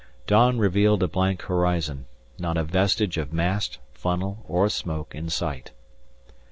[0.25, 2.07] Dawn revealed a blank horizon,
[2.39, 5.73] not a vestige of mast, funnel or smoke in sight.